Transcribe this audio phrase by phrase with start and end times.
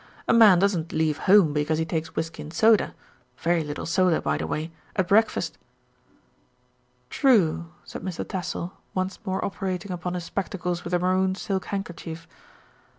[0.27, 2.95] "A man doesn't leave home because he takes whisky and soda
[3.37, 5.59] very little soda, by the way at breakfast."
[7.11, 8.27] "True," said Mr.
[8.27, 12.27] Tassell, once more operating upon his spectacles with the maroon silk handkerchief.